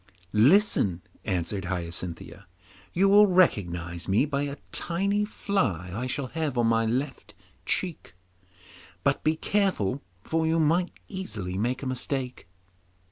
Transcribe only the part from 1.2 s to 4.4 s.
answered Hyacinthia. 'You will recognise me